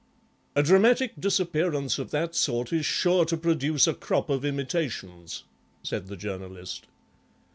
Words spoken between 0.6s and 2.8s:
dramatic disappearance of that sort